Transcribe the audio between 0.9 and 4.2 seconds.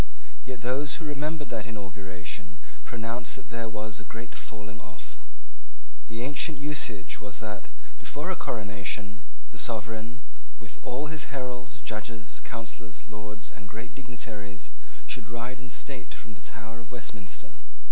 who remembered that inauguration pronounced that there was a